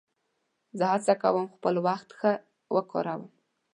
زه 0.77 0.85
هڅه 0.93 1.13
کوم 1.21 1.45
خپل 1.55 1.75
وخت 1.87 2.09
ښه 2.19 2.31
وکاروم. 2.75 3.23